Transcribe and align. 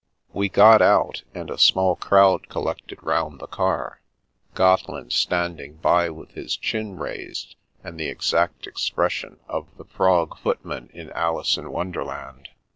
We 0.33 0.49
got 0.49 0.81
out, 0.81 1.21
and 1.35 1.51
a 1.51 1.59
small 1.59 1.95
crowd 1.95 2.49
collected 2.49 2.97
round 3.03 3.37
the 3.37 3.45
car, 3.45 4.01
Gotteland 4.55 5.11
standing 5.13 5.75
by 5.75 6.09
with 6.09 6.31
his 6.31 6.57
chin 6.57 6.97
raised 6.97 7.55
and 7.83 7.99
the 7.99 8.09
exact 8.09 8.65
expression 8.65 9.39
of 9.47 9.67
the 9.77 9.85
frog 9.85 10.39
footman 10.39 10.89
in" 10.91 11.11
Alice 11.11 11.55
in 11.55 11.71
Wonderland." 11.71 12.49